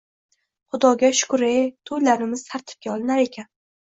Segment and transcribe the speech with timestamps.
[0.75, 1.51] “Xudoga shukr-e,
[1.91, 3.51] to‘ylarimiz tartibga olinar ekan!”